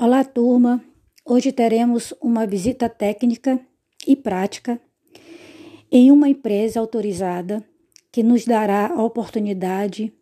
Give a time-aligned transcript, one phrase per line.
[0.00, 0.80] Olá, turma!
[1.24, 3.58] Hoje teremos uma visita técnica
[4.06, 4.80] e prática
[5.90, 7.64] em uma empresa autorizada
[8.12, 10.12] que nos dará a oportunidade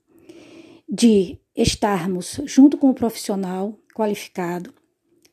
[0.88, 4.72] de estarmos junto com o um profissional qualificado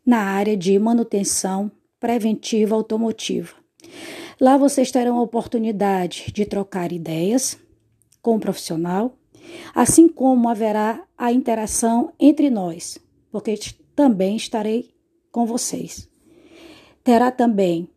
[0.05, 3.53] na área de manutenção preventiva automotiva.
[4.41, 7.57] Lá vocês terão a oportunidade de trocar ideias
[8.21, 9.17] com o profissional,
[9.73, 12.99] assim como haverá a interação entre nós,
[13.31, 13.55] porque
[13.95, 14.93] também estarei
[15.31, 16.09] com vocês.
[17.03, 17.89] Terá também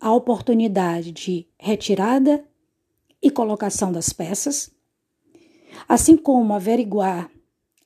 [0.00, 2.44] a oportunidade de retirada
[3.20, 4.70] e colocação das peças,
[5.88, 7.30] assim como averiguar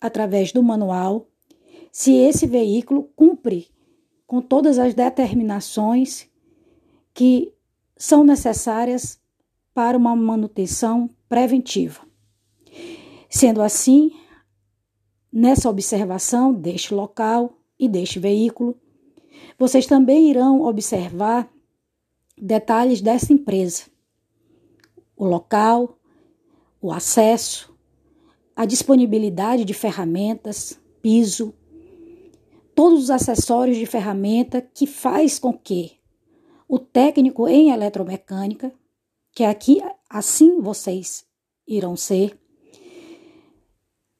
[0.01, 1.27] através do manual
[1.91, 3.69] se esse veículo cumpre
[4.27, 6.27] com todas as determinações
[7.13, 7.53] que
[7.97, 9.21] são necessárias
[9.75, 12.01] para uma manutenção preventiva.
[13.29, 14.11] Sendo assim,
[15.33, 18.77] Nessa observação deste local e deste veículo,
[19.59, 21.51] vocês também irão observar
[22.37, 23.85] detalhes dessa empresa:
[25.17, 25.99] o local,
[26.83, 27.75] o acesso,
[28.55, 31.55] a disponibilidade de ferramentas, piso,
[32.75, 35.93] todos os acessórios de ferramenta que faz com que
[36.69, 38.71] o técnico em eletromecânica,
[39.33, 39.81] que aqui
[40.11, 41.25] assim vocês
[41.67, 42.39] irão ser,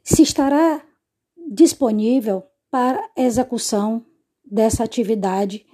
[0.03, 0.83] se estará
[1.53, 4.07] disponível para execução
[4.43, 5.67] dessa atividade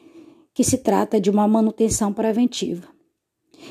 [0.53, 2.89] que se trata de uma manutenção preventiva.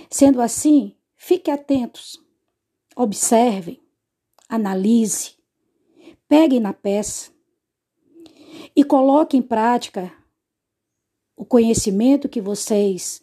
[0.09, 2.17] Sendo assim, fique atentos,
[2.95, 3.81] observem,
[4.47, 5.35] analise,
[6.29, 7.29] peguem na peça
[8.73, 10.11] e coloquem em prática
[11.35, 13.21] o conhecimento que vocês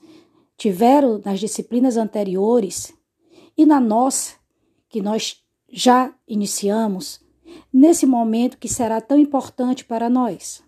[0.58, 2.92] tiveram nas disciplinas anteriores
[3.56, 4.34] e na nossa,
[4.90, 7.23] que nós já iniciamos
[7.74, 10.64] nesse momento que será tão importante para nós.